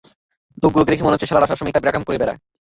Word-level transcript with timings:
লোকগুলোকে 0.63 0.91
দেখে 0.91 1.05
মনে 1.05 1.15
হচ্ছে 1.15 1.29
শালারা 1.29 1.49
সবসময় 1.49 1.69
এই 1.69 1.75
টাইপের 1.75 1.91
আকাম 1.91 2.03
করে 2.05 2.17
বেড়ায়। 2.21 2.39